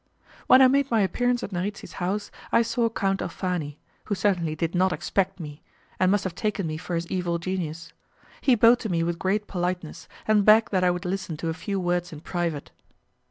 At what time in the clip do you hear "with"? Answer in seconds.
9.03-9.19